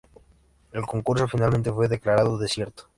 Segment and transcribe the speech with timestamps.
[0.71, 2.89] El concurso finalmente fue declarado desierto.